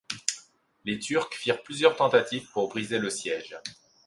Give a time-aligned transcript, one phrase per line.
[0.83, 3.59] Les Turcs firent plusieurs tentatives pour briser le siège.